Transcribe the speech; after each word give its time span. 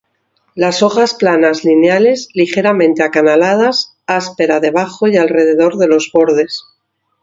Las 0.55 0.81
hojas 0.81 1.13
planas 1.13 1.63
lineales, 1.63 2.29
ligeramente 2.33 3.03
acanaladas, 3.03 3.99
áspera 4.07 4.59
debajo 4.59 5.07
y 5.07 5.15
alrededor 5.15 5.77
de 5.77 5.87
los 5.87 6.09
bordes. 6.11 6.63